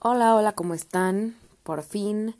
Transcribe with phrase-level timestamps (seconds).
[0.00, 1.34] Hola, hola, ¿cómo están?
[1.64, 2.36] Por fin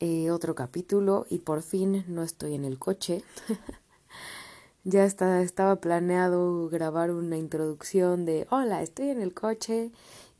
[0.00, 3.24] eh, otro capítulo y por fin no estoy en el coche.
[4.84, 9.92] ya está, estaba planeado grabar una introducción de hola, estoy en el coche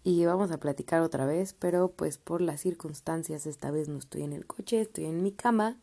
[0.02, 4.24] y vamos a platicar otra vez, pero pues por las circunstancias esta vez no estoy
[4.24, 5.79] en el coche, estoy en mi cama,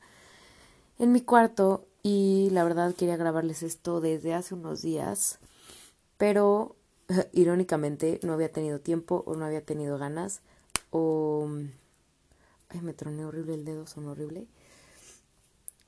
[1.00, 5.40] en mi cuarto y la verdad quería grabarles esto desde hace unos días,
[6.18, 6.76] pero
[7.34, 10.44] irónicamente no había tenido tiempo o no había tenido ganas
[10.92, 11.50] o...
[12.70, 14.48] Ay, me troné horrible el dedo, son horrible.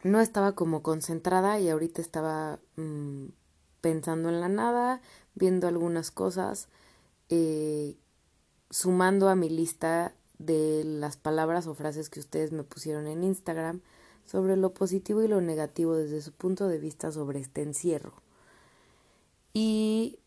[0.03, 3.27] No estaba como concentrada y ahorita estaba mm,
[3.79, 5.02] pensando en la nada,
[5.34, 6.67] viendo algunas cosas,
[7.29, 7.95] eh,
[8.70, 13.81] sumando a mi lista de las palabras o frases que ustedes me pusieron en Instagram
[14.26, 18.13] sobre lo positivo y lo negativo desde su punto de vista sobre este encierro.
[19.54, 20.20] Y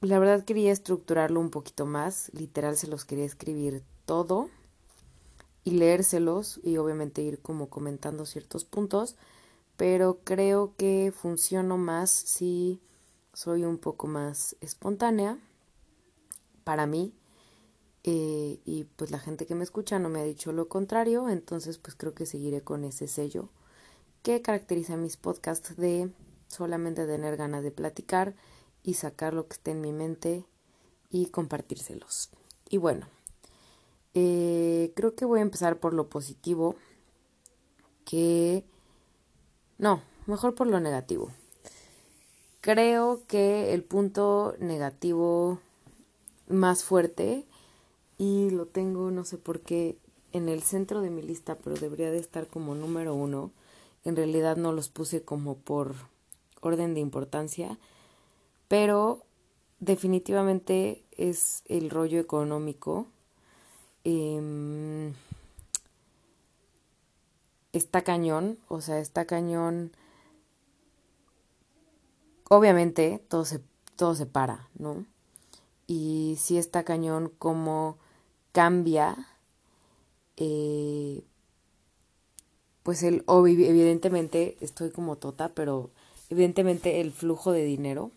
[0.00, 4.48] la verdad quería estructurarlo un poquito más, literal se los quería escribir todo
[5.64, 9.16] y leérselos y obviamente ir como comentando ciertos puntos,
[9.76, 12.80] pero creo que funciono más si
[13.32, 15.38] soy un poco más espontánea
[16.64, 17.12] para mí
[18.04, 21.78] eh, y pues la gente que me escucha no me ha dicho lo contrario, entonces
[21.78, 23.48] pues creo que seguiré con ese sello
[24.22, 26.10] que caracteriza mis podcasts de
[26.46, 28.34] solamente tener ganas de platicar
[28.82, 30.44] y sacar lo que esté en mi mente
[31.10, 32.30] y compartírselos.
[32.68, 33.06] Y bueno,
[34.14, 36.76] eh, creo que voy a empezar por lo positivo,
[38.04, 38.64] que...
[39.78, 41.30] No, mejor por lo negativo.
[42.60, 45.60] Creo que el punto negativo
[46.48, 47.46] más fuerte,
[48.18, 49.96] y lo tengo no sé por qué
[50.32, 53.52] en el centro de mi lista, pero debería de estar como número uno,
[54.04, 55.94] en realidad no los puse como por
[56.60, 57.78] orden de importancia,
[58.68, 59.24] pero
[59.80, 63.06] definitivamente es el rollo económico.
[64.04, 65.14] Em,
[67.72, 69.92] está cañón, o sea, está cañón.
[72.48, 73.60] Obviamente todo se,
[73.96, 75.04] todo se para, ¿no?
[75.86, 77.98] Y sí está cañón cómo
[78.52, 79.28] cambia,
[80.36, 81.22] eh,
[82.82, 85.90] pues el, evidentemente estoy como tota, pero
[86.30, 88.10] evidentemente el flujo de dinero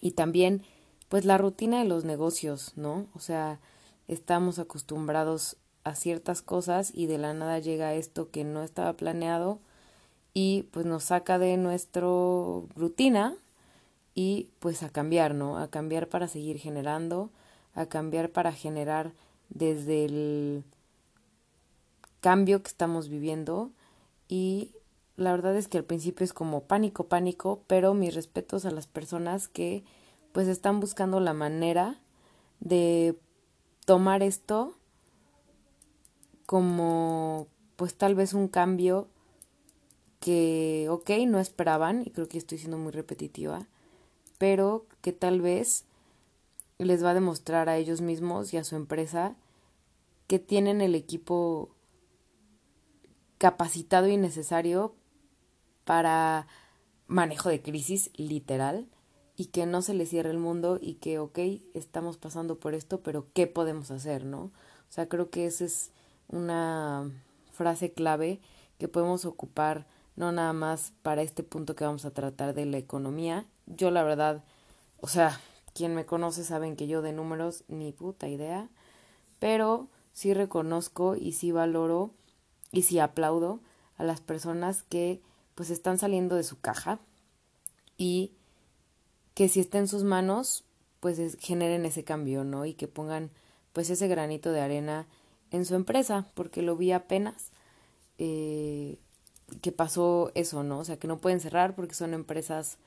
[0.00, 0.62] y también
[1.08, 3.06] pues la rutina de los negocios, ¿no?
[3.14, 3.60] O sea,
[4.08, 9.60] estamos acostumbrados a ciertas cosas y de la nada llega esto que no estaba planeado
[10.34, 12.06] y pues nos saca de nuestra
[12.74, 13.36] rutina
[14.14, 15.58] y pues a cambiar, ¿no?
[15.58, 17.30] A cambiar para seguir generando,
[17.74, 19.12] a cambiar para generar
[19.48, 20.64] desde el
[22.20, 23.70] cambio que estamos viviendo
[24.28, 24.72] y
[25.16, 28.86] la verdad es que al principio es como pánico, pánico, pero mis respetos a las
[28.86, 29.84] personas que
[30.32, 32.00] pues están buscando la manera
[32.60, 33.18] de
[33.86, 34.74] tomar esto
[36.44, 39.08] como pues tal vez un cambio
[40.20, 43.66] que, ok, no esperaban, y creo que estoy siendo muy repetitiva,
[44.38, 45.84] pero que tal vez
[46.78, 49.36] les va a demostrar a ellos mismos y a su empresa
[50.26, 51.70] que tienen el equipo
[53.38, 54.94] capacitado y necesario
[55.86, 56.46] para
[57.06, 58.86] manejo de crisis literal
[59.36, 61.38] y que no se le cierre el mundo y que, ok,
[61.72, 64.40] estamos pasando por esto, pero ¿qué podemos hacer, no?
[64.40, 65.92] O sea, creo que esa es
[66.28, 67.10] una
[67.52, 68.40] frase clave
[68.78, 69.86] que podemos ocupar
[70.16, 73.46] no nada más para este punto que vamos a tratar de la economía.
[73.66, 74.44] Yo la verdad,
[75.00, 75.40] o sea,
[75.74, 78.68] quien me conoce saben que yo de números ni puta idea,
[79.38, 82.14] pero sí reconozco y sí valoro
[82.72, 83.60] y sí aplaudo
[83.98, 85.20] a las personas que
[85.56, 87.00] pues están saliendo de su caja
[87.96, 88.34] y
[89.34, 90.62] que si está en sus manos
[91.00, 92.64] pues generen ese cambio, ¿no?
[92.66, 93.30] Y que pongan
[93.72, 95.08] pues ese granito de arena
[95.50, 97.50] en su empresa, porque lo vi apenas
[98.18, 98.98] eh,
[99.60, 100.78] que pasó eso, ¿no?
[100.78, 102.78] O sea, que no pueden cerrar porque son empresas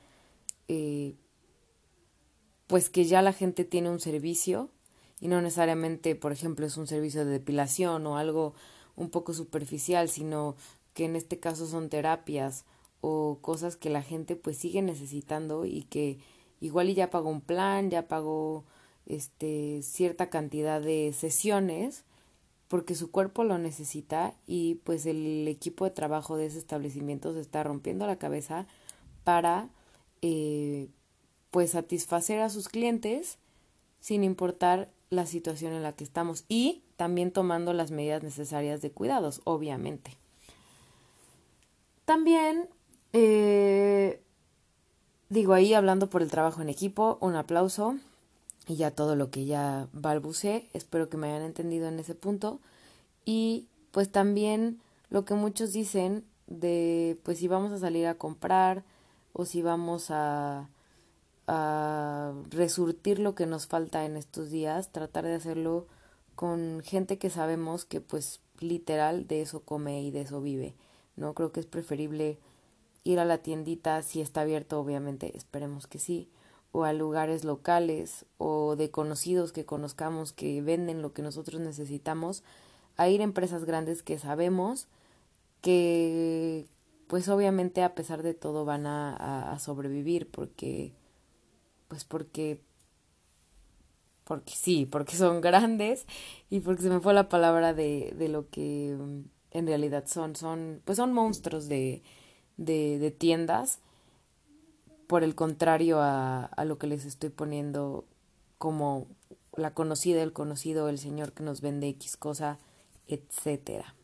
[0.68, 1.14] eh,
[2.66, 4.70] pues que ya la gente tiene un servicio
[5.20, 8.54] y no necesariamente, por ejemplo, es un servicio de depilación o algo
[8.96, 10.54] un poco superficial, sino
[11.00, 12.66] que en este caso son terapias
[13.00, 16.18] o cosas que la gente pues sigue necesitando y que
[16.60, 18.64] igual y ya pagó un plan, ya pagó
[19.06, 22.04] este cierta cantidad de sesiones
[22.68, 27.40] porque su cuerpo lo necesita y pues el equipo de trabajo de ese establecimiento se
[27.40, 28.66] está rompiendo la cabeza
[29.24, 29.70] para
[30.20, 30.88] eh,
[31.50, 33.38] pues satisfacer a sus clientes
[34.00, 38.90] sin importar la situación en la que estamos y también tomando las medidas necesarias de
[38.90, 40.19] cuidados, obviamente.
[42.10, 42.68] También,
[43.12, 44.20] eh,
[45.28, 47.98] digo ahí hablando por el trabajo en equipo, un aplauso.
[48.66, 50.68] y ya todo lo que ya balbucé.
[50.72, 52.58] Espero que me hayan entendido en ese punto.
[53.24, 58.82] Y pues también lo que muchos dicen de pues si vamos a salir a comprar
[59.32, 60.68] o si vamos a,
[61.46, 65.86] a resurtir lo que nos falta en estos días, tratar de hacerlo
[66.34, 70.74] con gente que sabemos que pues literal de eso come y de eso vive.
[71.16, 72.38] No creo que es preferible
[73.04, 76.28] ir a la tiendita si está abierto, obviamente, esperemos que sí,
[76.72, 82.42] o a lugares locales o de conocidos que conozcamos que venden lo que nosotros necesitamos,
[82.96, 84.88] a ir a empresas grandes que sabemos
[85.60, 86.66] que
[87.06, 90.92] pues obviamente a pesar de todo van a, a, sobrevivir porque
[91.88, 92.60] pues porque
[94.24, 96.06] porque sí, porque son grandes
[96.50, 98.96] y porque se me fue la palabra de, de lo que
[99.50, 102.02] en realidad son, son, pues son monstruos de,
[102.56, 103.78] de, de tiendas,
[105.06, 108.04] por el contrario a, a lo que les estoy poniendo
[108.58, 109.08] como
[109.56, 112.58] la conocida, el conocido, el señor que nos vende X cosa,
[113.08, 113.94] etcétera.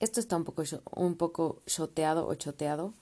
[0.00, 0.64] Esto está un poco,
[0.96, 2.94] un poco choteado o choteado,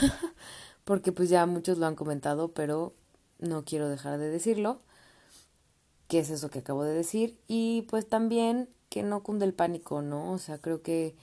[0.84, 2.94] porque pues ya muchos lo han comentado, pero
[3.38, 4.80] no quiero dejar de decirlo,
[6.08, 10.02] que es eso que acabo de decir, y pues también que no cunde el pánico,
[10.02, 10.30] ¿no?
[10.30, 11.16] O sea, creo que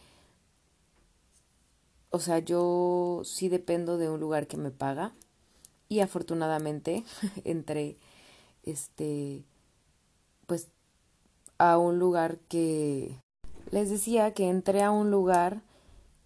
[2.10, 5.14] o sea, yo sí dependo de un lugar que me paga
[5.88, 7.06] y afortunadamente
[7.46, 7.96] entré
[8.64, 9.46] este
[10.48, 10.68] pues
[11.60, 13.18] a un lugar que
[13.72, 15.62] les decía que entré a un lugar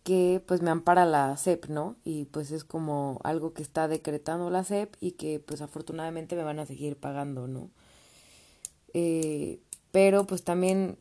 [0.04, 1.96] que pues me ampara la SEP, ¿no?
[2.04, 6.44] Y pues es como algo que está decretando la SEP y que pues afortunadamente me
[6.44, 7.70] van a seguir pagando, ¿no?
[8.96, 9.60] Eh,
[9.92, 10.98] pero pues también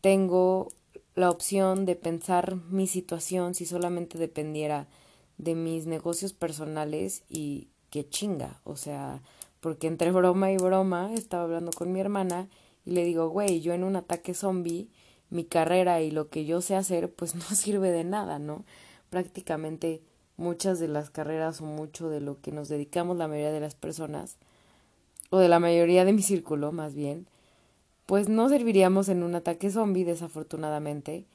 [0.00, 0.68] tengo
[1.14, 4.88] la opción de pensar mi situación si solamente dependiera
[5.38, 9.22] de mis negocios personales y qué chinga, o sea,
[9.60, 12.48] porque entre broma y broma estaba hablando con mi hermana
[12.84, 14.88] y le digo, güey, yo en un ataque zombie,
[15.28, 18.64] mi carrera y lo que yo sé hacer, pues no sirve de nada, ¿no?
[19.10, 20.02] Prácticamente
[20.36, 23.74] muchas de las carreras o mucho de lo que nos dedicamos la mayoría de las
[23.74, 24.38] personas,
[25.28, 27.26] o de la mayoría de mi círculo más bien,
[28.10, 31.28] pues no serviríamos en un ataque zombie, desafortunadamente,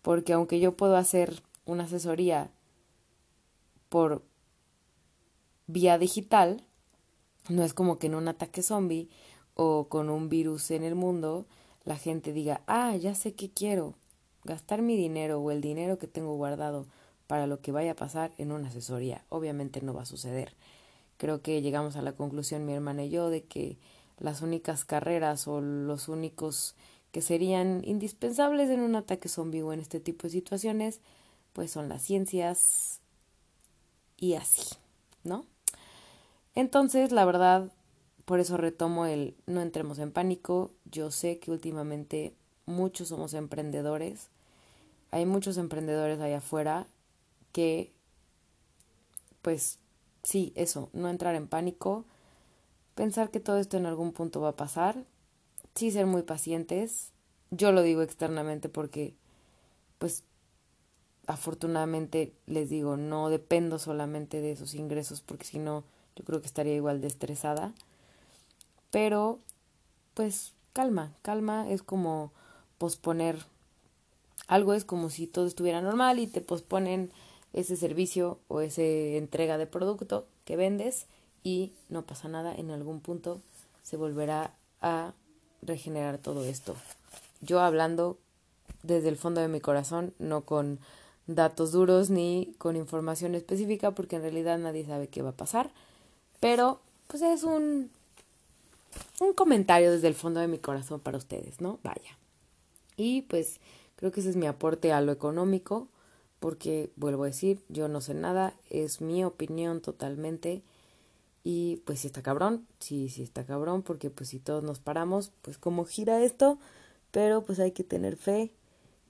[0.00, 2.52] porque aunque yo puedo hacer una asesoría
[3.88, 4.22] por
[5.66, 6.64] vía digital,
[7.48, 9.08] no es como que en un ataque zombie
[9.54, 11.46] o con un virus en el mundo
[11.82, 13.96] la gente diga, ah, ya sé qué quiero,
[14.44, 16.86] gastar mi dinero o el dinero que tengo guardado
[17.26, 19.24] para lo que vaya a pasar en una asesoría.
[19.30, 20.54] Obviamente no va a suceder.
[21.16, 23.78] Creo que llegamos a la conclusión mi hermana y yo de que
[24.20, 26.76] las únicas carreras o los únicos
[27.10, 31.00] que serían indispensables en un ataque zombie o en este tipo de situaciones,
[31.52, 33.00] pues son las ciencias
[34.16, 34.76] y así,
[35.24, 35.44] ¿no?
[36.54, 37.72] Entonces, la verdad,
[38.24, 40.70] por eso retomo el no entremos en pánico.
[40.84, 42.34] Yo sé que últimamente
[42.66, 44.28] muchos somos emprendedores.
[45.10, 46.86] Hay muchos emprendedores allá afuera
[47.52, 47.92] que,
[49.42, 49.78] pues,
[50.22, 52.04] sí, eso, no entrar en pánico
[53.00, 55.06] pensar que todo esto en algún punto va a pasar,
[55.74, 57.12] sí ser muy pacientes.
[57.50, 59.14] Yo lo digo externamente porque,
[59.98, 60.22] pues,
[61.26, 65.82] afortunadamente les digo, no dependo solamente de esos ingresos porque si no,
[66.14, 67.72] yo creo que estaría igual de estresada.
[68.90, 69.38] Pero,
[70.12, 72.32] pues, calma, calma es como
[72.76, 73.46] posponer.
[74.46, 77.10] Algo es como si todo estuviera normal y te posponen
[77.54, 81.06] ese servicio o esa entrega de producto que vendes
[81.42, 83.40] y no pasa nada, en algún punto
[83.82, 85.12] se volverá a
[85.62, 86.76] regenerar todo esto.
[87.40, 88.18] Yo hablando
[88.82, 90.78] desde el fondo de mi corazón, no con
[91.26, 95.70] datos duros ni con información específica, porque en realidad nadie sabe qué va a pasar,
[96.40, 97.90] pero pues es un,
[99.20, 101.78] un comentario desde el fondo de mi corazón para ustedes, ¿no?
[101.82, 102.18] Vaya.
[102.96, 103.60] Y pues
[103.96, 105.88] creo que ese es mi aporte a lo económico,
[106.38, 110.62] porque vuelvo a decir, yo no sé nada, es mi opinión totalmente
[111.42, 115.32] y pues si está cabrón, sí, sí está cabrón, porque pues si todos nos paramos,
[115.42, 116.58] pues cómo gira esto,
[117.10, 118.52] pero pues hay que tener fe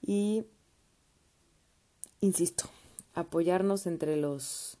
[0.01, 0.45] y,
[2.21, 2.65] insisto,
[3.13, 4.77] apoyarnos entre los,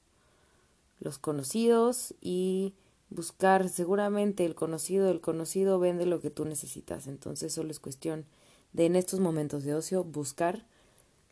[0.99, 2.73] los conocidos y
[3.09, 8.25] buscar seguramente el conocido, el conocido vende lo que tú necesitas, entonces solo es cuestión
[8.71, 10.65] de en estos momentos de ocio buscar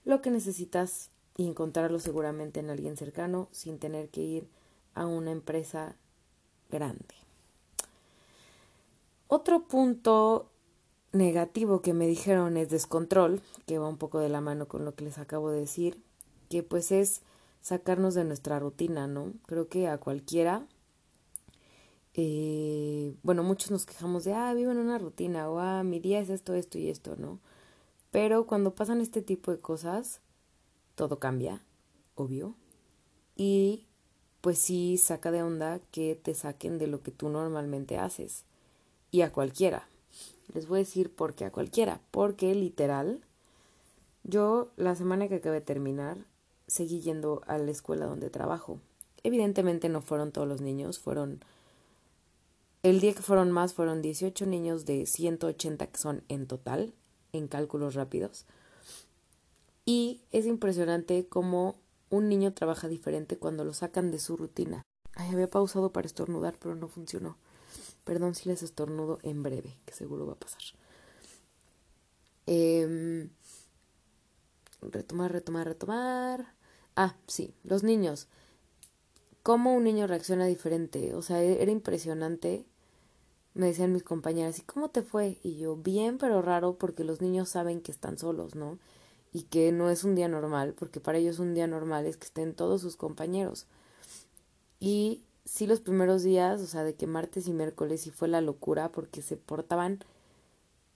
[0.03, 4.49] lo que necesitas y encontrarlo seguramente en alguien cercano sin tener que ir
[4.93, 5.95] a una empresa
[6.69, 7.15] grande.
[9.27, 10.49] Otro punto
[11.11, 14.95] negativo que me dijeron es descontrol, que va un poco de la mano con lo
[14.95, 16.01] que les acabo de decir,
[16.49, 17.21] que pues es
[17.61, 19.33] sacarnos de nuestra rutina, ¿no?
[19.45, 20.65] Creo que a cualquiera
[22.21, 26.19] eh, bueno, muchos nos quejamos de, ah, vivo en una rutina, o ah, mi día
[26.19, 27.39] es esto, esto y esto, ¿no?
[28.11, 30.21] Pero cuando pasan este tipo de cosas,
[30.95, 31.63] todo cambia,
[32.15, 32.55] obvio.
[33.35, 33.85] Y
[34.41, 38.43] pues sí saca de onda que te saquen de lo que tú normalmente haces.
[39.11, 39.87] Y a cualquiera.
[40.53, 41.99] Les voy a decir por qué a cualquiera.
[42.11, 43.21] Porque literal,
[44.23, 46.17] yo la semana que acabé de terminar,
[46.67, 48.79] seguí yendo a la escuela donde trabajo.
[49.23, 51.43] Evidentemente no fueron todos los niños, fueron...
[52.81, 56.93] El día que fueron más fueron 18 niños de 180 que son en total,
[57.33, 58.45] en cálculos rápidos.
[59.83, 61.75] Y es impresionante cómo
[62.09, 64.83] un niño trabaja diferente cuando lo sacan de su rutina.
[65.15, 67.37] Ay, había pausado para estornudar, pero no funcionó.
[68.03, 70.61] Perdón si les estornudo en breve, que seguro va a pasar.
[72.47, 73.29] Eh,
[74.81, 76.53] retomar, retomar, retomar.
[76.95, 78.27] Ah, sí, los niños.
[79.43, 81.13] ¿Cómo un niño reacciona diferente?
[81.15, 82.65] O sea, e-, era impresionante.
[83.53, 85.37] Me decían mis compañeras, ¿y cómo te fue?
[85.43, 88.79] Y yo, bien, pero raro, porque los niños saben que están solos, ¿no?
[89.31, 92.25] Y que no es un día normal, porque para ellos un día normal es que
[92.25, 93.67] estén todos sus compañeros.
[94.79, 98.41] Y sí, los primeros días, o sea, de que martes y miércoles sí fue la
[98.41, 99.99] locura, porque se portaban.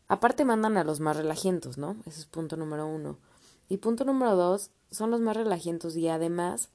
[0.08, 1.96] Aparte, mandan a los más relajientos, ¿no?
[2.06, 3.18] Ese es punto número uno.
[3.70, 6.70] Y punto número dos, son los más relajientos y además,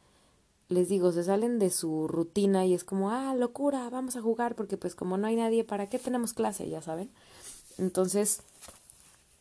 [0.69, 4.55] les digo, se salen de su rutina y es como, ah, locura, vamos a jugar
[4.55, 6.69] porque pues como no hay nadie, ¿para qué tenemos clase?
[6.69, 7.11] Ya saben.
[7.79, 8.43] Entonces,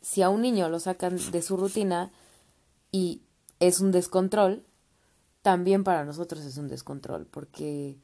[0.08, 2.12] si a un niño lo sacan de su rutina
[2.94, 3.24] y
[3.60, 4.64] es un descontrol,
[5.42, 7.98] también para nosotros es un descontrol porque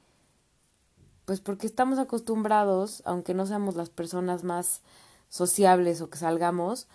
[1.24, 4.82] pues porque estamos acostumbrados, aunque no seamos las personas más
[5.30, 6.88] sociables o que salgamos,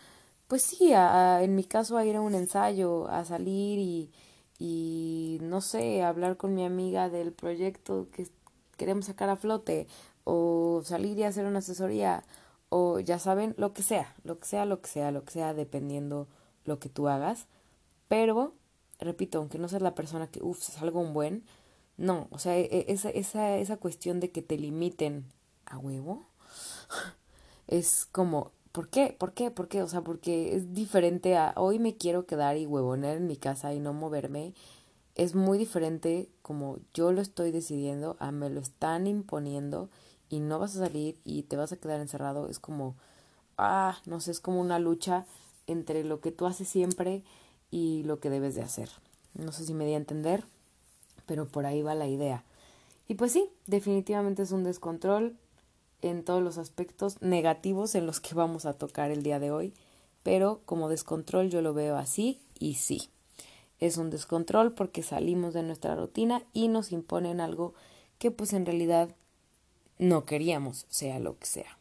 [0.47, 4.13] pues sí, a, en mi caso a ir a un ensayo, a salir y,
[4.59, 8.29] y no sé, hablar con mi amiga del proyecto que
[8.77, 9.87] queremos sacar a flote
[10.25, 12.25] o salir y hacer una asesoría
[12.69, 15.55] o ya saben, lo que sea, lo que sea, lo que sea, lo que sea,
[15.55, 16.29] dependiendo
[16.65, 17.47] lo que tú hagas.
[18.09, 18.55] Pero,
[18.99, 21.45] repito, aunque no seas la persona que, uff, salga un buen,
[21.97, 25.27] no, o sea, e, e, esa, esa, esa cuestión de que te limiten
[25.67, 26.27] a huevo
[27.67, 29.17] es como, ¿Por qué?
[29.19, 29.51] ¿Por qué?
[29.51, 29.83] ¿Por qué?
[29.83, 33.73] O sea, porque es diferente a hoy me quiero quedar y huevoner en mi casa
[33.75, 34.55] y no moverme.
[35.17, 39.91] Es muy diferente como yo lo estoy decidiendo a me lo están imponiendo
[40.29, 42.49] y no vas a salir y te vas a quedar encerrado.
[42.49, 42.97] Es como,
[43.57, 45.27] ah, no sé, es como una lucha
[45.67, 47.23] entre lo que tú haces siempre
[47.71, 48.91] y lo que debes de hacer.
[49.35, 50.45] No sé si me di a entender,
[51.27, 52.45] pero por ahí va la idea.
[53.07, 55.37] Y pues sí, definitivamente es un descontrol
[56.03, 59.75] en todos los aspectos negativos en los que vamos a tocar el día de hoy,
[60.23, 63.11] pero como descontrol yo lo veo así y sí.
[63.81, 67.75] Es un descontrol porque salimos de nuestra rutina y nos imponen algo
[68.19, 69.15] que pues en realidad
[69.99, 71.79] no queríamos, sea lo que sea.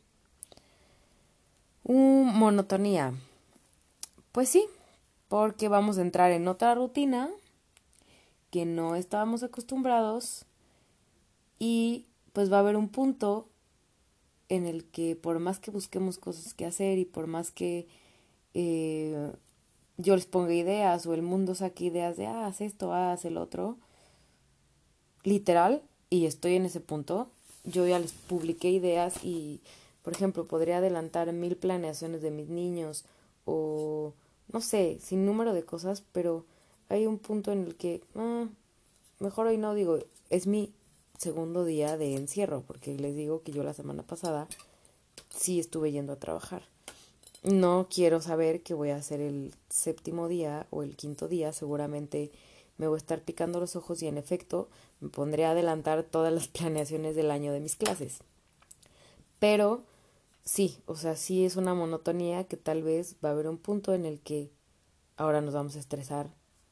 [1.84, 3.14] Un monotonía.
[4.32, 4.66] Pues sí,
[5.28, 7.30] porque vamos a entrar en otra rutina
[8.52, 10.46] que no estábamos acostumbrados
[11.60, 13.50] y pues va a haber un punto
[14.50, 17.88] en el que por más que busquemos cosas que hacer y por más que
[18.54, 19.32] eh,
[19.98, 23.38] yo les ponga ideas o el mundo saque ideas de, ah, haz esto, haz el
[23.38, 23.78] otro,
[25.24, 27.32] literal, y estoy en ese punto,
[27.68, 29.60] yo ya les publiqué ideas y,
[30.02, 33.06] por ejemplo, podría adelantar mil planeaciones de mis niños
[33.46, 34.14] o,
[34.52, 36.46] no sé, sin número de cosas, pero
[36.90, 38.48] hay un punto en el que, ah,
[39.20, 40.72] mejor hoy no digo, es mi
[41.18, 44.48] segundo día de encierro, porque les digo que yo la semana pasada
[45.30, 46.64] sí estuve yendo a trabajar.
[47.44, 52.32] No quiero saber que voy a hacer el séptimo día o el quinto día, seguramente
[52.78, 54.70] me voy a estar picando los ojos y en efecto
[55.00, 58.20] me pondré a adelantar todas las planeaciones del año de mis clases.
[59.40, 59.84] Pero
[60.44, 63.94] sí, o sea, sí es una monotonía que tal vez va a haber un punto
[63.94, 64.52] en el que
[65.16, 66.30] ahora nos vamos a estresar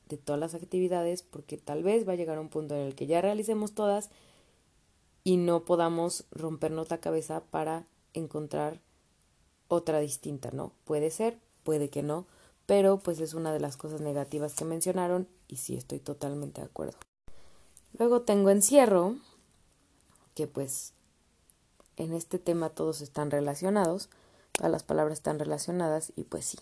[0.08, 3.08] de todas las actividades porque tal vez va a llegar un punto en el que
[3.08, 4.10] ya realicemos todas
[5.24, 8.80] y no podamos rompernos la cabeza para encontrar
[9.68, 10.72] otra distinta, ¿no?
[10.84, 12.28] Puede ser, puede que no,
[12.66, 16.68] pero pues es una de las cosas negativas que mencionaron y sí estoy totalmente de
[16.68, 16.98] acuerdo.
[17.98, 19.16] Luego tengo encierro,
[20.34, 20.94] que pues
[21.96, 24.10] en este tema todos están relacionados,
[24.52, 26.58] todas las palabras están relacionadas y pues sí.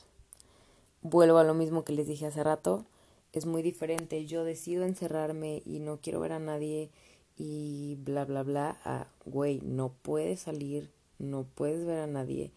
[1.02, 2.86] Vuelvo a lo mismo que les dije hace rato,
[3.32, 6.92] es muy diferente, yo decido encerrarme y no quiero ver a nadie
[7.36, 12.54] y bla, bla, bla, a, güey, no puedes salir, no puedes ver a nadie.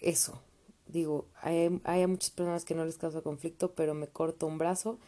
[0.00, 0.42] Eso,
[0.88, 4.98] digo, hay, hay muchas personas que no les causa conflicto, pero me corto un brazo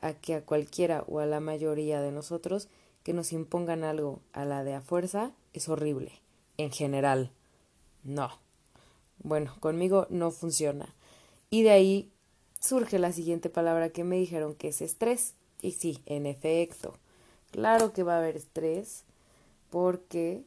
[0.00, 2.68] a que a cualquiera o a la mayoría de nosotros
[3.02, 6.12] que nos impongan algo a la de a fuerza es horrible,
[6.56, 7.30] en general.
[8.04, 8.30] No.
[9.22, 10.94] Bueno, conmigo no funciona.
[11.50, 12.10] Y de ahí
[12.60, 15.34] surge la siguiente palabra que me dijeron que es estrés.
[15.62, 16.94] Y sí, en efecto,
[17.50, 19.04] claro que va a haber estrés
[19.70, 20.44] porque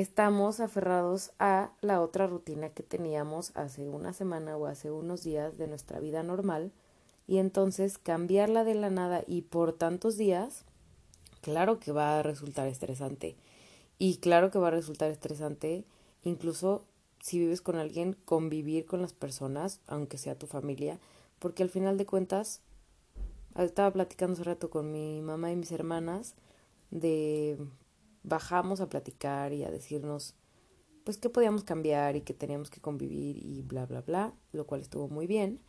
[0.00, 5.56] estamos aferrados a la otra rutina que teníamos hace una semana o hace unos días
[5.56, 6.70] de nuestra vida normal
[7.26, 10.66] y entonces cambiarla de la nada y por tantos días,
[11.40, 13.36] claro que va a resultar estresante.
[13.96, 15.86] Y claro que va a resultar estresante
[16.24, 16.84] incluso
[17.22, 21.00] si vives con alguien, convivir con las personas, aunque sea tu familia,
[21.38, 22.60] porque al final de cuentas,
[23.56, 26.34] estaba platicando hace rato con mi mamá y mis hermanas
[26.90, 27.56] de
[28.26, 30.34] bajamos a platicar y a decirnos
[31.04, 34.80] pues que podíamos cambiar y que teníamos que convivir y bla bla bla, lo cual
[34.80, 35.60] estuvo muy bien.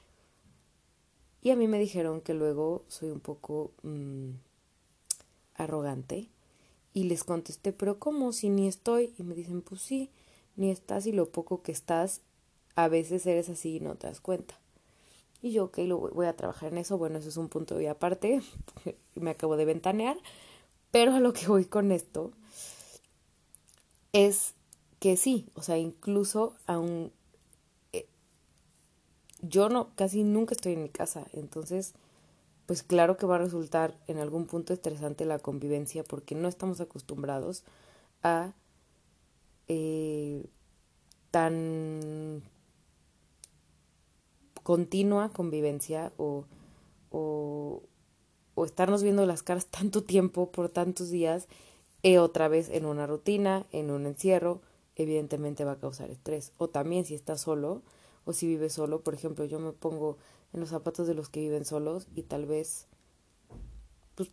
[1.42, 4.32] Y a mí me dijeron que luego soy un poco mmm,
[5.54, 6.30] arrogante
[6.92, 8.34] y les contesté, pero ¿cómo?
[8.34, 9.14] Si ni estoy.
[9.20, 10.10] Y me dicen, pues sí,
[10.56, 12.22] ni estás y lo poco que estás,
[12.76, 14.60] a veces eres así y no te das cuenta.
[15.44, 16.98] Y yo, ok, lo voy a trabajar en eso.
[16.98, 18.42] Bueno, eso es un punto de aparte.
[19.16, 20.18] me acabo de ventanear.
[20.90, 22.32] Pero a lo que voy con esto
[24.18, 24.56] es
[25.00, 27.12] que sí, o sea, incluso aún
[27.94, 28.08] eh,
[29.44, 31.94] yo no casi nunca estoy en mi casa, entonces
[32.66, 36.82] pues claro que va a resultar en algún punto estresante la convivencia porque no estamos
[36.82, 37.64] acostumbrados
[38.24, 38.54] a
[39.68, 40.44] eh,
[41.30, 42.42] tan
[44.64, 46.46] continua convivencia o,
[47.12, 47.84] o,
[48.56, 51.48] o estarnos viendo las caras tanto tiempo por tantos días
[52.08, 54.62] y otra vez en una rutina, en un encierro,
[54.96, 56.54] evidentemente va a causar estrés.
[56.58, 57.82] O también si estás solo
[58.24, 60.18] o si vives solo, por ejemplo, yo me pongo
[60.54, 62.88] en los zapatos de los que viven solos y tal vez,
[64.16, 64.30] pues,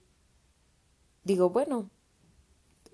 [1.24, 1.90] digo, bueno,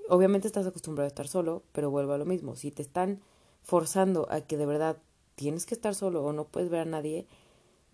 [0.08, 2.56] obviamente estás acostumbrado a estar solo, pero vuelvo a lo mismo.
[2.56, 3.20] Si te están
[3.62, 4.96] forzando a que de verdad
[5.34, 7.26] tienes que estar solo o no puedes ver a nadie,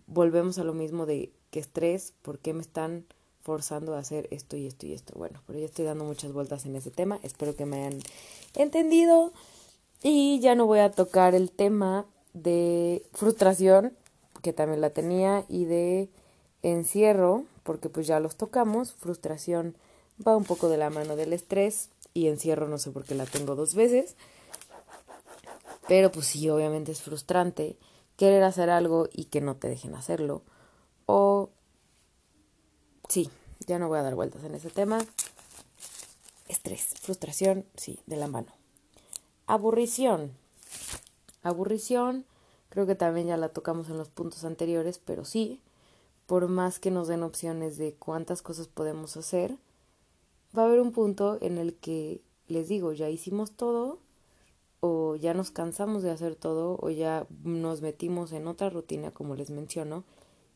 [0.06, 3.06] volvemos a lo mismo de que estrés, ¿por qué me están
[3.46, 5.14] forzando a hacer esto y esto y esto?
[5.16, 8.00] Bueno, pero ya estoy dando muchas vueltas en ese tema, espero que me hayan
[8.54, 9.32] entendido
[10.02, 13.92] y ya no voy a tocar el tema de frustración,
[14.42, 16.10] que también la tenía, y de
[16.62, 19.76] encierro, porque pues ya los tocamos, frustración
[20.26, 23.26] va un poco de la mano del estrés, y encierro no sé por qué la
[23.26, 24.16] tengo dos veces.
[25.86, 27.76] Pero pues sí, obviamente es frustrante
[28.16, 30.42] querer hacer algo y que no te dejen hacerlo.
[31.06, 31.50] O
[33.08, 33.30] sí,
[33.66, 34.98] ya no voy a dar vueltas en ese tema.
[36.48, 38.52] Estrés, frustración, sí, de la mano.
[39.46, 40.32] Aburrición.
[41.42, 42.24] Aburrición,
[42.68, 45.60] creo que también ya la tocamos en los puntos anteriores, pero sí,
[46.26, 49.56] por más que nos den opciones de cuántas cosas podemos hacer,
[50.56, 54.00] va a haber un punto en el que les digo, ya hicimos todo
[54.80, 59.34] o ya nos cansamos de hacer todo o ya nos metimos en otra rutina como
[59.34, 60.04] les menciono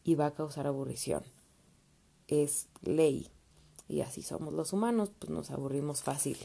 [0.04, 1.22] y va a causar aburrición.
[2.30, 3.28] Es ley.
[3.88, 6.38] Y así somos los humanos, pues nos aburrimos fácil.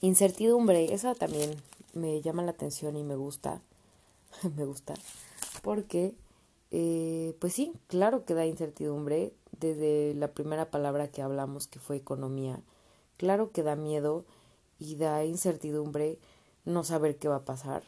[0.00, 1.54] Incertidumbre, esa también
[1.92, 3.60] me llama la atención y me gusta.
[4.56, 4.94] me gusta.
[5.62, 6.14] Porque,
[6.70, 11.96] eh, pues sí, claro que da incertidumbre desde la primera palabra que hablamos, que fue
[11.96, 12.60] economía,
[13.16, 14.24] claro que da miedo
[14.78, 16.18] y da incertidumbre
[16.64, 17.82] no saber qué va a pasar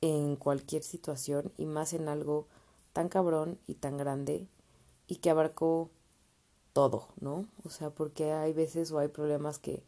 [0.00, 2.46] en cualquier situación y más en algo
[2.92, 4.46] tan cabrón y tan grande
[5.06, 5.90] y que abarcó
[6.72, 7.46] todo, ¿no?
[7.64, 9.82] O sea, porque hay veces o hay problemas que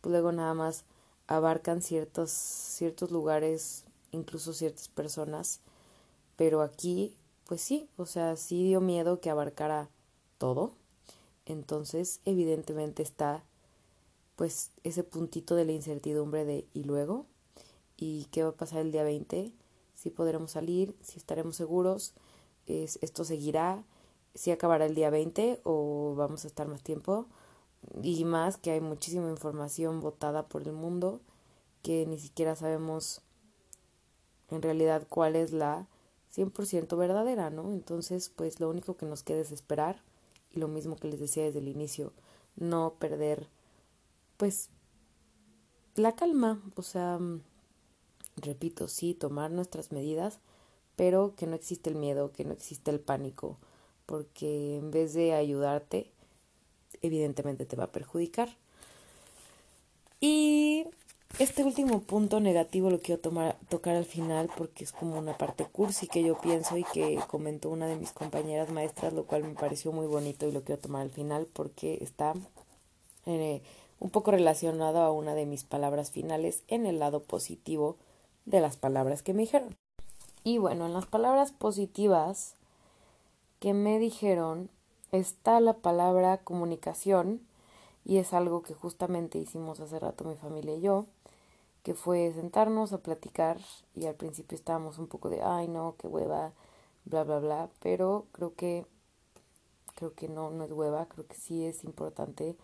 [0.00, 0.84] pues, luego nada más
[1.26, 5.60] abarcan ciertos, ciertos lugares, incluso ciertas personas,
[6.36, 9.88] pero aquí, pues sí, o sea, sí dio miedo que abarcara
[10.38, 10.74] todo
[11.46, 13.44] entonces evidentemente está
[14.36, 17.26] pues ese puntito de la incertidumbre de ¿y luego?
[17.96, 19.52] ¿Y qué va a pasar el día 20?
[19.94, 22.14] Si podremos salir, si estaremos seguros,
[22.66, 23.84] es, esto seguirá,
[24.34, 27.26] si acabará el día 20 o vamos a estar más tiempo.
[28.02, 31.20] Y más que hay muchísima información botada por el mundo
[31.82, 33.22] que ni siquiera sabemos
[34.50, 35.88] en realidad cuál es la
[36.34, 37.72] 100% verdadera, ¿no?
[37.72, 40.02] Entonces, pues lo único que nos queda es esperar
[40.52, 42.12] y lo mismo que les decía desde el inicio,
[42.56, 43.48] no perder
[44.36, 44.70] pues
[45.94, 47.18] la calma, o sea,
[48.36, 50.40] repito, sí, tomar nuestras medidas,
[50.96, 53.58] pero que no existe el miedo, que no existe el pánico,
[54.06, 56.10] porque en vez de ayudarte,
[57.02, 58.48] evidentemente te va a perjudicar.
[60.20, 60.86] Y
[61.38, 65.64] este último punto negativo lo quiero tomar, tocar al final porque es como una parte
[65.64, 69.54] cursi que yo pienso y que comentó una de mis compañeras maestras, lo cual me
[69.54, 72.34] pareció muy bonito y lo quiero tomar al final porque está
[73.26, 73.62] eh,
[73.98, 77.96] un poco relacionado a una de mis palabras finales en el lado positivo
[78.44, 79.76] de las palabras que me dijeron.
[80.44, 82.56] Y bueno, en las palabras positivas
[83.62, 84.70] que me dijeron
[85.12, 87.40] está la palabra comunicación
[88.04, 91.06] y es algo que justamente hicimos hace rato mi familia y yo,
[91.84, 93.60] que fue sentarnos a platicar
[93.94, 96.50] y al principio estábamos un poco de, ay no, qué hueva,
[97.04, 98.84] bla, bla, bla, pero creo que,
[99.94, 102.56] creo que no, no es hueva, creo que sí es importante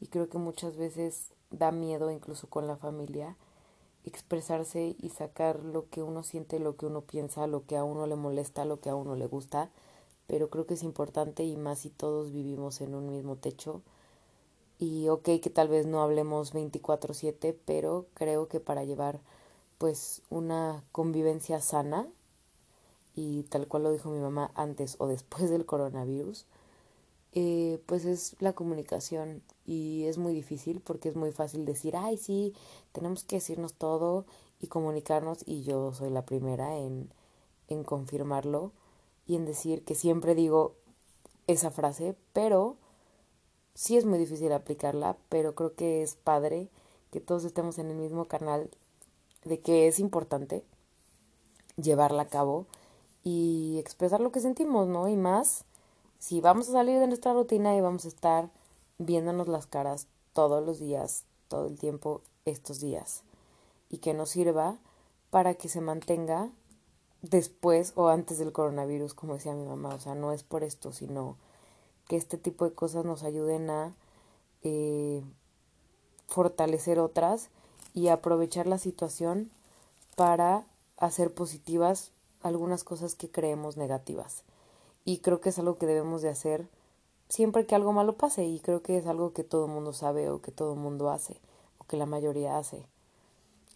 [0.00, 3.36] y creo que muchas veces da miedo incluso con la familia
[4.04, 8.08] expresarse y sacar lo que uno siente, lo que uno piensa, lo que a uno
[8.08, 9.70] le molesta, lo que a uno le gusta,
[10.30, 13.82] pero creo que es importante y más si todos vivimos en un mismo techo.
[14.78, 19.20] Y ok que tal vez no hablemos 24/7, pero creo que para llevar
[19.78, 22.06] pues una convivencia sana
[23.16, 26.46] y tal cual lo dijo mi mamá antes o después del coronavirus,
[27.32, 32.16] eh, pues es la comunicación y es muy difícil porque es muy fácil decir, ay,
[32.16, 32.54] sí,
[32.92, 34.26] tenemos que decirnos todo
[34.60, 37.10] y comunicarnos y yo soy la primera en,
[37.68, 38.72] en confirmarlo
[39.30, 40.74] y en decir que siempre digo
[41.46, 42.74] esa frase, pero
[43.74, 46.68] sí es muy difícil aplicarla, pero creo que es padre
[47.12, 48.70] que todos estemos en el mismo canal
[49.44, 50.64] de que es importante
[51.76, 52.66] llevarla a cabo
[53.22, 55.06] y expresar lo que sentimos, ¿no?
[55.06, 55.64] Y más
[56.18, 58.50] si vamos a salir de nuestra rutina y vamos a estar
[58.98, 63.22] viéndonos las caras todos los días, todo el tiempo, estos días.
[63.90, 64.78] Y que nos sirva
[65.30, 66.50] para que se mantenga
[67.22, 69.94] después o antes del coronavirus, como decía mi mamá.
[69.94, 71.36] O sea, no es por esto, sino
[72.08, 73.94] que este tipo de cosas nos ayuden a
[74.62, 75.22] eh,
[76.26, 77.50] fortalecer otras
[77.94, 79.50] y aprovechar la situación
[80.16, 84.44] para hacer positivas algunas cosas que creemos negativas
[85.04, 86.68] y creo que es algo que debemos de hacer
[87.28, 90.30] siempre que algo malo pase y creo que es algo que todo el mundo sabe
[90.30, 91.40] o que todo el mundo hace
[91.78, 92.86] o que la mayoría hace.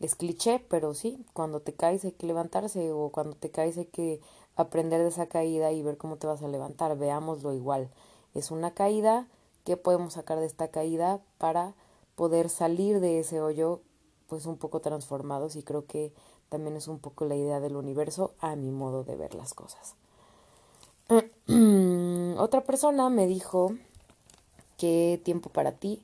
[0.00, 3.86] Es cliché, pero sí, cuando te caes hay que levantarse o cuando te caes hay
[3.86, 4.20] que
[4.56, 6.96] aprender de esa caída y ver cómo te vas a levantar.
[6.98, 7.90] Veámoslo igual.
[8.34, 9.28] Es una caída,
[9.64, 11.74] ¿qué podemos sacar de esta caída para
[12.16, 13.80] poder salir de ese hoyo
[14.28, 16.12] pues un poco transformados y creo que
[16.48, 19.94] también es un poco la idea del universo a mi modo de ver las cosas.
[22.38, 23.74] Otra persona me dijo
[24.78, 26.02] que tiempo para ti.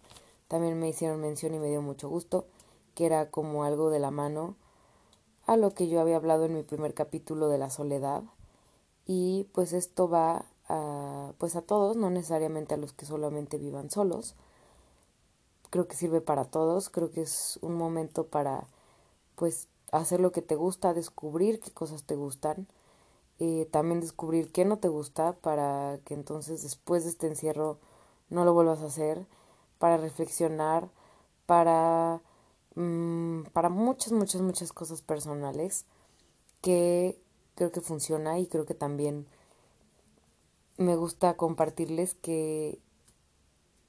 [0.48, 2.44] También me hicieron mención y me dio mucho gusto,
[3.00, 4.56] que era como algo de la mano
[5.46, 8.22] a lo que yo había hablado en mi primer capítulo de la soledad.
[9.06, 13.90] Y pues esto va a, pues a todos, no necesariamente a los que solamente vivan
[13.90, 14.34] solos.
[15.70, 18.68] Creo que sirve para todos, creo que es un momento para
[19.34, 22.68] pues hacer lo que te gusta, descubrir qué cosas te gustan
[23.38, 27.78] eh, también descubrir qué no te gusta para que entonces después de este encierro
[28.28, 29.26] no lo vuelvas a hacer,
[29.78, 30.90] para reflexionar,
[31.46, 32.20] para,
[32.74, 35.85] mm, para muchas, muchas, muchas cosas personales
[36.61, 37.20] que
[37.54, 39.26] creo que funciona y creo que también
[40.76, 42.80] me gusta compartirles que,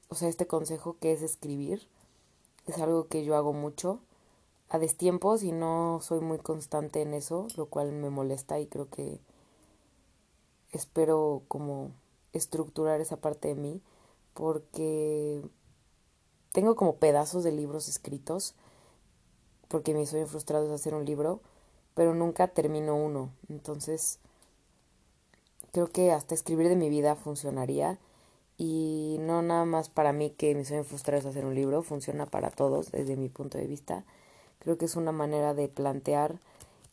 [0.09, 1.87] o sea, este consejo que es escribir,
[2.67, 4.01] es algo que yo hago mucho
[4.69, 8.89] a destiempos y no soy muy constante en eso, lo cual me molesta y creo
[8.89, 9.19] que
[10.71, 11.91] espero como
[12.33, 13.81] estructurar esa parte de mí
[14.33, 15.41] porque
[16.51, 18.55] tengo como pedazos de libros escritos
[19.71, 21.41] porque mi sueño frustrado es hacer un libro
[21.93, 23.29] pero nunca termino uno.
[23.49, 24.19] Entonces
[25.71, 27.97] creo que hasta escribir de mi vida funcionaría.
[28.57, 32.27] Y no nada más para mí que mi sueño frustrado es hacer un libro funciona
[32.27, 34.03] para todos desde mi punto de vista.
[34.59, 36.37] Creo que es una manera de plantear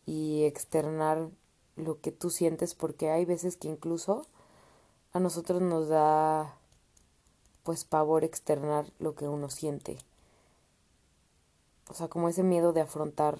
[0.06, 1.28] y externar
[1.76, 4.24] lo que tú sientes porque hay veces que incluso
[5.12, 6.54] a nosotros nos da
[7.64, 9.98] pues pavor externar lo que uno siente.
[11.88, 13.38] O sea, como ese miedo de afrontar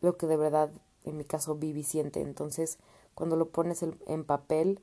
[0.00, 0.70] lo que de verdad
[1.04, 2.20] en mi caso viví siente.
[2.20, 2.78] Entonces,
[3.14, 4.80] cuando lo pones en papel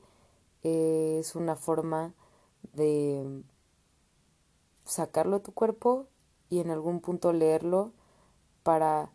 [0.62, 2.14] es una forma
[2.74, 3.42] de
[4.84, 6.06] sacarlo de tu cuerpo
[6.48, 7.92] y en algún punto leerlo
[8.62, 9.10] para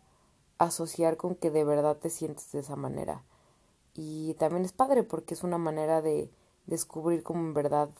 [0.58, 3.24] asociar con que de verdad te sientes de esa manera.
[3.94, 6.30] Y también es padre porque es una manera de
[6.66, 7.90] descubrir cómo en verdad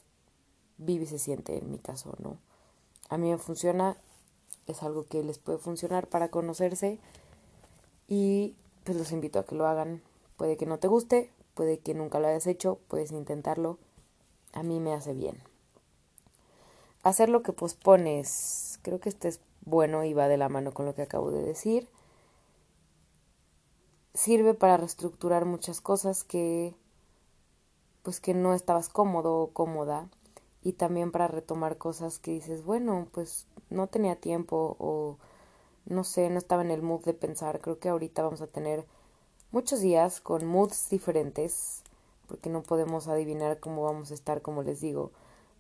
[0.79, 2.39] vive y se siente, en mi caso, ¿no?
[3.09, 3.97] A mí me funciona,
[4.67, 6.99] es algo que les puede funcionar para conocerse
[8.09, 10.03] y pues los invito a que lo hagan.
[10.37, 13.79] Puede que no te guste, puede que nunca lo hayas hecho, puedes intentarlo.
[14.53, 15.43] A mí me hace bien.
[17.03, 20.87] Hacer lo que pospones, creo que este es bueno y va de la mano con
[20.87, 21.89] lo que acabo de decir
[24.15, 26.75] sirve para reestructurar muchas cosas que
[28.03, 30.09] pues que no estabas cómodo o cómoda
[30.63, 35.17] y también para retomar cosas que dices, bueno, pues no tenía tiempo o
[35.87, 37.61] no sé, no estaba en el mood de pensar.
[37.61, 38.87] Creo que ahorita vamos a tener
[39.51, 41.83] muchos días con moods diferentes,
[42.29, 45.11] porque no podemos adivinar cómo vamos a estar, como les digo,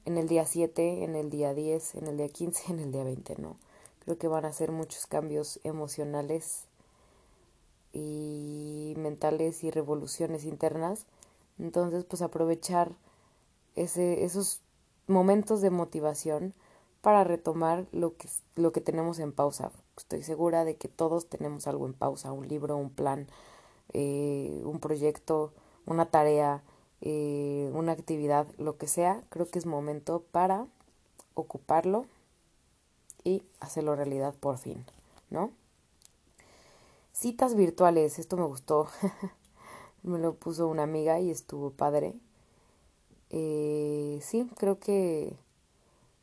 [0.04, 3.04] en el día 7, en el día 10, en el día 15, en el día
[3.04, 3.56] 20, ¿no?
[4.04, 6.64] Creo que van a ser muchos cambios emocionales
[7.92, 11.06] y mentales y revoluciones internas.
[11.58, 12.92] Entonces, pues aprovechar
[13.76, 14.60] ese, esos
[15.06, 16.54] momentos de motivación
[17.00, 19.72] para retomar lo que, lo que tenemos en pausa.
[19.96, 23.26] Estoy segura de que todos tenemos algo en pausa, un libro, un plan,
[23.92, 25.52] eh, un proyecto,
[25.84, 26.62] una tarea,
[27.00, 29.22] eh, una actividad, lo que sea.
[29.28, 30.66] Creo que es momento para
[31.34, 32.06] ocuparlo
[33.24, 34.84] y hacerlo realidad por fin,
[35.30, 35.50] ¿no?
[37.12, 38.88] Citas virtuales, esto me gustó.
[40.02, 42.14] me lo puso una amiga y estuvo padre.
[43.33, 45.35] Eh, sí, creo que...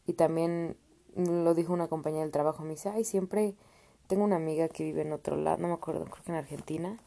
[0.07, 0.77] Y también
[1.15, 3.55] lo dijo una compañera del trabajo, me dice, ay, siempre
[4.07, 6.97] tengo una amiga que vive en otro lado, no me acuerdo, creo que en Argentina,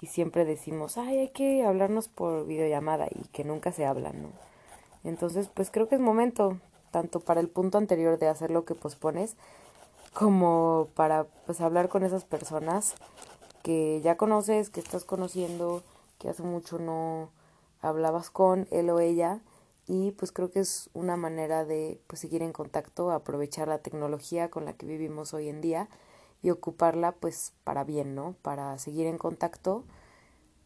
[0.00, 4.28] y siempre decimos, ay, hay que hablarnos por videollamada y que nunca se hablan, ¿no?
[5.04, 6.58] Entonces, pues creo que es momento,
[6.90, 9.36] tanto para el punto anterior de hacer lo que pospones,
[10.12, 12.94] como para pues hablar con esas personas
[13.62, 15.82] que ya conoces, que estás conociendo,
[16.18, 17.30] que hace mucho no
[17.80, 19.40] hablabas con él o ella
[19.86, 24.50] y pues creo que es una manera de pues seguir en contacto, aprovechar la tecnología
[24.50, 25.88] con la que vivimos hoy en día
[26.42, 28.34] y ocuparla pues para bien, ¿no?
[28.42, 29.84] Para seguir en contacto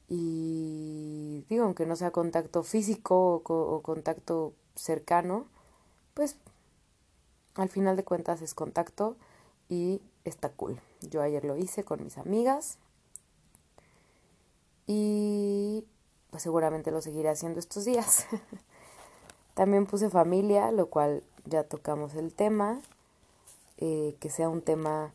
[0.08, 5.46] y digo, aunque no sea contacto físico o, o contacto cercano,
[6.12, 6.36] pues
[7.54, 9.16] al final de cuentas es contacto
[9.68, 10.80] y está cool.
[11.00, 12.78] Yo ayer lo hice con mis amigas
[14.86, 15.84] y
[16.34, 18.26] pues seguramente lo seguiré haciendo estos días.
[19.54, 22.80] También puse familia, lo cual ya tocamos el tema,
[23.78, 25.12] eh, que sea un tema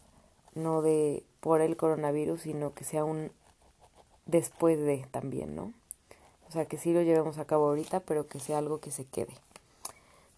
[0.56, 3.34] no de por el coronavirus, sino que sea un
[4.28, 5.74] después de también, ¿no?
[6.48, 9.04] O sea, que sí lo llevemos a cabo ahorita, pero que sea algo que se
[9.04, 9.36] quede.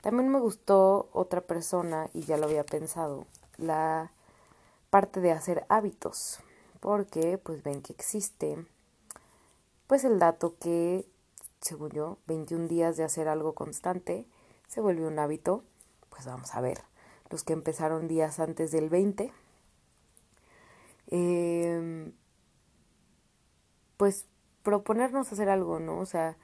[0.02, 4.10] También me gustó otra persona, y ya lo había pensado, la
[4.90, 6.40] parte de hacer hábitos,
[6.80, 8.66] porque pues ven que existe
[9.92, 11.06] pues el dato que,
[11.60, 14.26] según yo, 21 días de hacer algo constante
[14.66, 15.66] se vuelve un hábito,
[16.10, 16.80] pues vamos a ver,
[17.30, 19.34] los que empezaron días antes del 20,
[21.08, 22.14] em,
[23.98, 24.28] pues
[24.64, 26.00] proponernos hacer algo, ¿no?
[26.00, 26.38] O sea,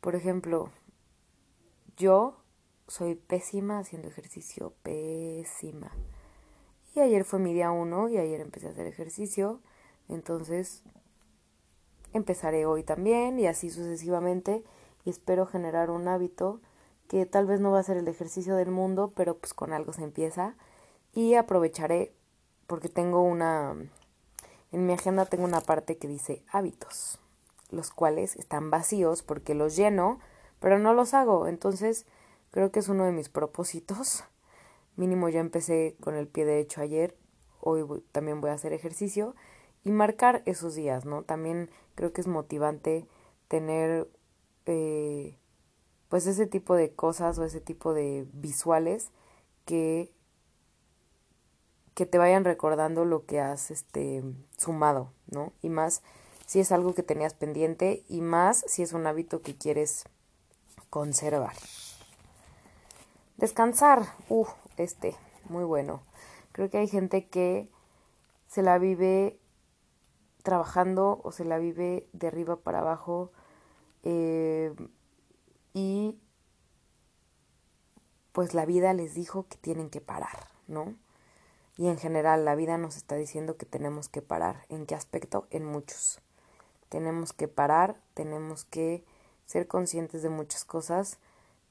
[0.00, 0.72] por ejemplo,
[1.96, 2.42] yo
[2.88, 5.92] soy pésima haciendo ejercicio, pésima.
[6.96, 9.60] Y ayer fue mi día uno y ayer empecé a hacer ejercicio,
[10.08, 10.82] entonces
[12.12, 14.64] empezaré hoy también y así sucesivamente
[15.04, 16.60] y espero generar un hábito
[17.08, 19.92] que tal vez no va a ser el ejercicio del mundo, pero pues con algo
[19.92, 20.54] se empieza
[21.12, 22.12] y aprovecharé
[22.66, 23.74] porque tengo una
[24.72, 27.18] en mi agenda tengo una parte que dice hábitos,
[27.70, 30.20] los cuales están vacíos porque los lleno,
[30.60, 32.06] pero no los hago, entonces
[32.52, 34.24] creo que es uno de mis propósitos.
[34.96, 37.16] Mínimo ya empecé con el pie derecho ayer,
[37.60, 39.34] hoy también voy a hacer ejercicio
[39.84, 41.22] y marcar esos días, ¿no?
[41.22, 43.06] También creo que es motivante
[43.48, 44.08] tener
[44.66, 45.36] eh,
[46.08, 49.10] pues ese tipo de cosas o ese tipo de visuales
[49.64, 50.12] que
[51.94, 54.22] que te vayan recordando lo que has este
[54.56, 55.52] sumado, ¿no?
[55.60, 56.02] Y más
[56.46, 60.04] si es algo que tenías pendiente y más si es un hábito que quieres
[60.88, 61.54] conservar.
[63.36, 65.14] Descansar, uh, este,
[65.48, 66.02] muy bueno.
[66.52, 67.68] Creo que hay gente que
[68.48, 69.38] se la vive
[70.42, 73.32] trabajando o se la vive de arriba para abajo
[74.02, 74.74] eh,
[75.74, 76.18] y
[78.32, 80.94] pues la vida les dijo que tienen que parar, ¿no?
[81.76, 84.66] Y en general la vida nos está diciendo que tenemos que parar.
[84.68, 85.46] ¿En qué aspecto?
[85.50, 86.20] En muchos.
[86.88, 89.04] Tenemos que parar, tenemos que
[89.46, 91.18] ser conscientes de muchas cosas,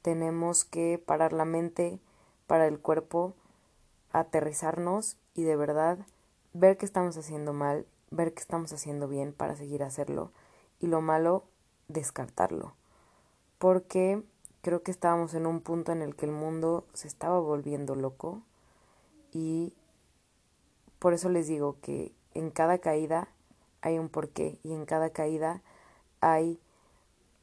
[0.02, 2.00] tenemos que parar la mente,
[2.50, 3.36] para el cuerpo,
[4.12, 6.00] aterrizarnos y de verdad
[6.54, 10.32] ver que estamos haciendo mal ver qué estamos haciendo bien para seguir hacerlo
[10.80, 11.44] y lo malo
[11.88, 12.74] descartarlo.
[13.58, 14.24] Porque
[14.62, 18.42] creo que estábamos en un punto en el que el mundo se estaba volviendo loco
[19.32, 19.74] y
[21.00, 23.30] por eso les digo que en cada caída
[23.82, 25.62] hay un porqué y en cada caída
[26.22, 26.60] hay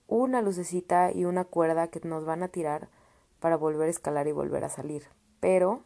[0.06, 2.88] una lucecita y una cuerda que nos van a tirar
[3.40, 5.04] para volver a escalar y volver a salir.
[5.40, 5.82] Pero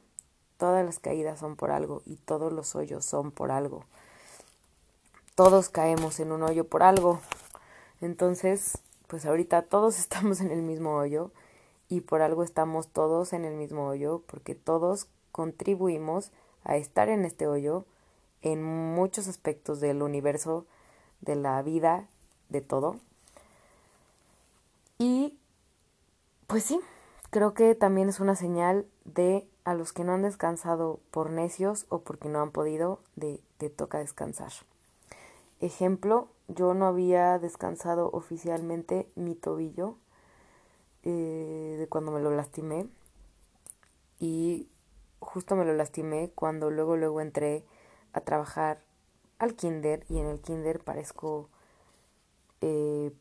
[0.56, 3.84] todas las caídas son por algo y todos los hoyos son por algo
[5.42, 7.18] todos caemos en un hoyo por algo.
[8.02, 8.76] Entonces,
[9.06, 11.30] pues ahorita todos estamos en el mismo hoyo
[11.88, 16.30] y por algo estamos todos en el mismo hoyo, porque todos contribuimos
[16.62, 17.86] a estar en este hoyo
[18.42, 20.66] en muchos aspectos del universo,
[21.22, 22.06] de la vida,
[22.50, 23.00] de todo.
[24.98, 25.38] Y
[26.48, 26.82] pues sí,
[27.30, 31.86] creo que también es una señal de a los que no han descansado por necios
[31.88, 34.52] o porque no han podido, de te toca descansar.
[35.60, 39.96] Ejemplo, yo no había descansado oficialmente mi tobillo
[41.02, 42.88] eh, de cuando me lo lastimé.
[44.18, 44.68] Y
[45.20, 47.64] justo me lo lastimé cuando luego luego entré
[48.12, 48.82] a trabajar
[49.38, 51.48] al kinder y en el kinder parezco
[52.60, 53.12] eh,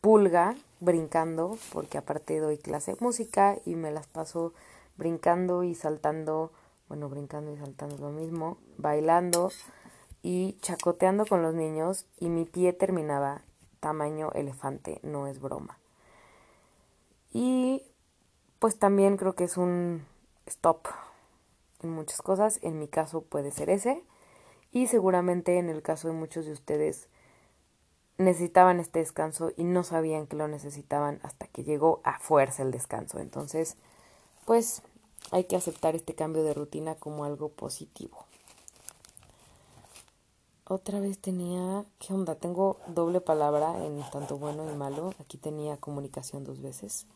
[0.00, 4.54] pulga brincando porque aparte doy clase de música y me las paso
[4.96, 6.52] brincando y saltando
[6.88, 9.50] bueno brincando y saltando lo mismo bailando
[10.26, 13.42] y chacoteando con los niños y mi pie terminaba
[13.78, 15.78] tamaño elefante, no es broma.
[17.32, 17.84] Y
[18.58, 20.04] pues también creo que es un
[20.46, 20.88] stop
[21.80, 24.02] en muchas cosas, en mi caso puede ser ese
[24.72, 27.08] y seguramente en el caso de muchos de ustedes
[28.18, 32.72] necesitaban este descanso y no sabían que lo necesitaban hasta que llegó a fuerza el
[32.72, 33.20] descanso.
[33.20, 33.76] Entonces,
[34.44, 34.82] pues
[35.30, 38.25] hay que aceptar este cambio de rutina como algo positivo.
[40.68, 42.34] Otra vez tenía, ¿qué onda?
[42.34, 45.14] Tengo doble palabra en tanto bueno y malo.
[45.20, 47.06] Aquí tenía comunicación dos veces.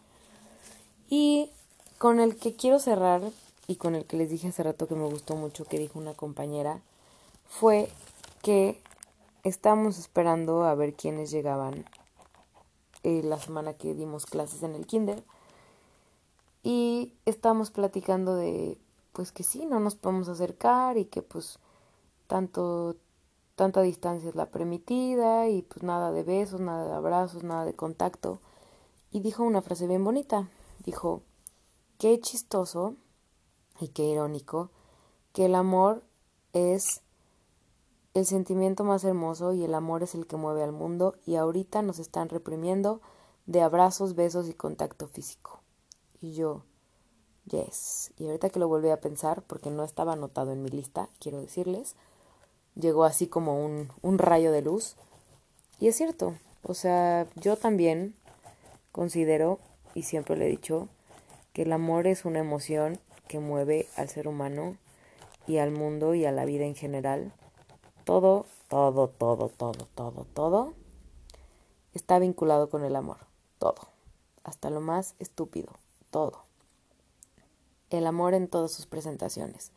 [1.09, 1.51] Y
[1.99, 3.23] con el que quiero cerrar
[3.67, 6.15] y con el que les dije hace rato que me gustó mucho que dijo una
[6.15, 6.81] compañera
[7.49, 7.91] fue
[8.43, 8.81] que
[9.43, 11.85] estábamos esperando a ver quiénes llegaban
[13.03, 15.25] eh, la semana que dimos clases en el kinder
[16.63, 18.79] y estábamos platicando de
[19.13, 21.59] pues que sí, no nos podemos acercar y que pues
[22.29, 22.95] tanto
[23.61, 27.75] tanta distancia es la permitida y pues nada de besos, nada de abrazos, nada de
[27.75, 28.41] contacto.
[29.11, 30.49] Y dijo una frase bien bonita.
[30.83, 31.21] Dijo,
[31.99, 32.95] qué chistoso
[33.79, 34.71] y qué irónico
[35.35, 36.03] que el amor
[36.55, 37.03] es
[38.15, 41.83] el sentimiento más hermoso y el amor es el que mueve al mundo y ahorita
[41.83, 43.03] nos están reprimiendo
[43.45, 45.61] de abrazos, besos y contacto físico.
[46.19, 46.65] Y yo,
[47.45, 48.15] yes.
[48.17, 51.43] Y ahorita que lo volví a pensar, porque no estaba anotado en mi lista, quiero
[51.43, 51.95] decirles,
[52.75, 54.97] llegó así como un, un rayo de luz.
[55.79, 58.15] Y es cierto, o sea, yo también
[58.93, 59.59] considero,
[59.95, 60.89] y siempre le he dicho,
[61.53, 64.77] que el amor es una emoción que mueve al ser humano
[65.47, 67.33] y al mundo y a la vida en general.
[68.05, 70.75] Todo, todo, todo, todo, todo, todo
[71.95, 73.19] está vinculado con el amor.
[73.59, 73.89] Todo.
[74.45, 75.73] Hasta lo más estúpido.
[76.11, 76.45] Todo.
[77.91, 79.73] El amor en todas sus presentaciones.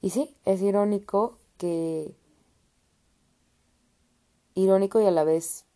[0.00, 2.14] Y sí, es irónico que
[4.54, 5.66] irónico y a la vez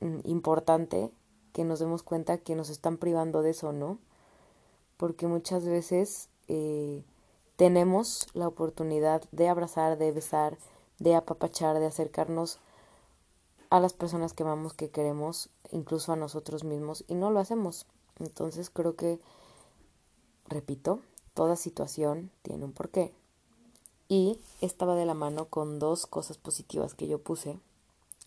[0.00, 1.12] mm, importante
[1.52, 3.98] que nos demos cuenta que nos están privando de eso, ¿no?
[4.96, 7.04] Porque muchas veces eh,
[7.56, 10.58] tenemos la oportunidad de abrazar, de besar,
[10.98, 12.58] de apapachar, de acercarnos
[13.70, 17.86] a las personas que amamos, que queremos, incluso a nosotros mismos, y no lo hacemos.
[18.18, 19.20] Entonces creo que,
[20.46, 21.00] repito,
[21.34, 23.14] toda situación tiene un porqué
[24.12, 27.58] y estaba de la mano con dos cosas positivas que yo puse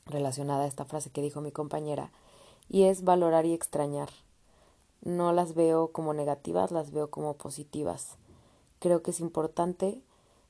[0.07, 2.09] relacionada a esta frase que dijo mi compañera
[2.67, 4.09] y es valorar y extrañar.
[5.03, 8.17] No las veo como negativas, las veo como positivas.
[8.79, 10.01] Creo que es importante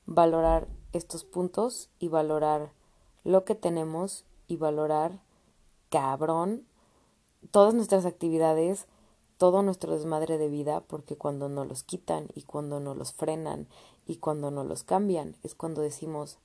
[0.05, 2.71] valorar estos puntos y valorar
[3.25, 5.19] lo que tenemos y valorar
[5.89, 6.63] cabrón
[7.51, 8.87] todas nuestras actividades,
[9.37, 13.67] todo nuestro desmadre de vida, porque cuando nos los quitan y cuando nos los frenan
[14.05, 16.37] y cuando no los cambian es cuando decimos,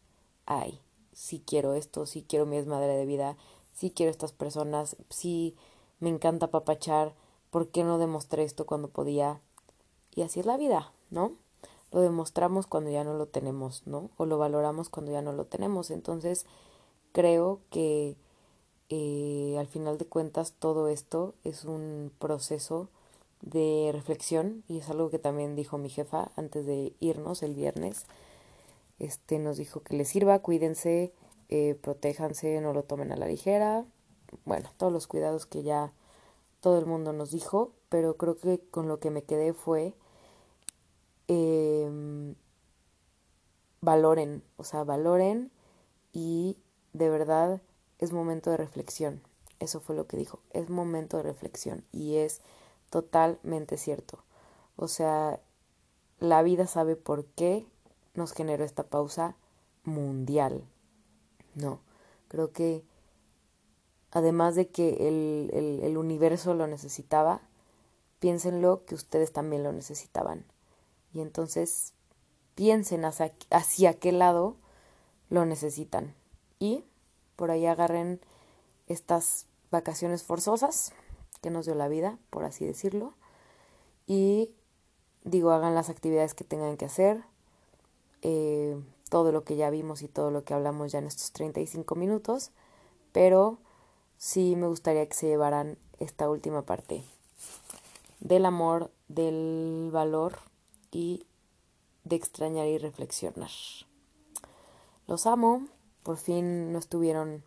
[0.46, 0.80] ay,
[1.12, 3.36] sí quiero esto, sí quiero mi desmadre de vida,
[3.72, 5.54] sí quiero estas personas, sí
[5.98, 7.14] me encanta papachar,
[7.50, 9.40] ¿por qué no demostré esto cuando podía?
[10.14, 11.32] Y así es la vida, ¿no?
[11.92, 14.10] Lo demostramos cuando ya no lo tenemos, ¿no?
[14.16, 15.90] O lo valoramos cuando ya no lo tenemos.
[15.90, 16.46] Entonces,
[17.12, 18.16] creo que
[18.88, 22.88] eh, al final de cuentas todo esto es un proceso
[23.42, 28.04] de reflexión y es algo que también dijo mi jefa antes de irnos el viernes.
[28.98, 31.12] Este nos dijo que les sirva, cuídense,
[31.48, 33.84] eh, protéjanse, no lo tomen a la ligera.
[34.44, 35.92] Bueno, todos los cuidados que ya
[36.60, 39.94] todo el mundo nos dijo, pero creo que con lo que me quedé fue
[41.28, 42.34] eh,
[43.80, 45.50] valoren, o sea, valoren
[46.12, 46.58] y
[46.92, 47.60] de verdad
[47.98, 49.22] es momento de reflexión.
[49.58, 52.40] Eso fue lo que dijo, es momento de reflexión y es
[52.90, 54.22] totalmente cierto.
[54.76, 55.40] O sea,
[56.18, 57.66] la vida sabe por qué
[58.14, 59.36] nos generó esta pausa
[59.84, 60.64] mundial.
[61.54, 61.80] No,
[62.28, 62.84] creo que
[64.10, 67.40] además de que el, el, universo lo necesitaba,
[68.18, 70.44] piénsenlo que ustedes también lo necesitaban.
[71.12, 71.94] Y entonces
[72.54, 74.56] piensen hacia, hacia qué lado
[75.28, 76.14] lo necesitan.
[76.58, 76.84] Y
[77.36, 78.20] por ahí agarren
[78.86, 80.92] estas vacaciones forzosas
[81.40, 83.14] que nos dio la vida, por así decirlo.
[84.06, 84.50] Y
[85.24, 87.22] digo, hagan las actividades que tengan que hacer.
[88.22, 91.94] Eh, todo lo que ya vimos y todo lo que hablamos ya en estos 35
[91.94, 92.50] minutos.
[93.12, 93.58] Pero
[94.18, 97.02] sí me gustaría que se llevaran esta última parte
[98.20, 100.38] del amor, del valor
[100.90, 101.26] y
[102.04, 103.50] de extrañar y reflexionar.
[105.06, 105.66] Los amo,
[106.02, 107.42] por fin no estuvieron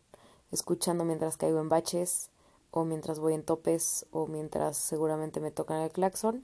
[0.51, 2.29] escuchando mientras caigo en baches
[2.75, 6.43] o mientras voy en topes o mientras seguramente me tocan el claxon.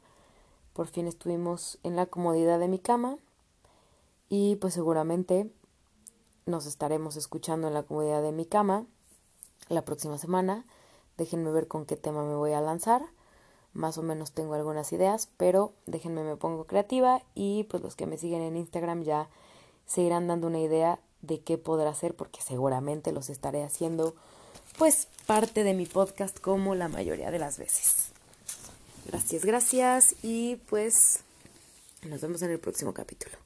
[0.74, 3.18] Por fin estuvimos en la comodidad de mi cama
[4.30, 5.50] y pues seguramente
[6.46, 8.86] nos estaremos escuchando en la comodidad de mi cama
[9.70, 10.68] la próxima semana.
[11.18, 13.08] Déjenme ver con qué tema me voy a lanzar.
[13.74, 18.06] Más o menos tengo algunas ideas, pero déjenme me pongo creativa y pues los que
[18.06, 19.30] me siguen en Instagram ya
[19.88, 24.14] se irán dando una idea de qué podrá hacer porque seguramente los estaré haciendo
[24.78, 28.08] pues parte de mi podcast como la mayoría de las veces.
[29.06, 31.20] Gracias, gracias y pues
[32.02, 33.40] nos vemos en el próximo capítulo.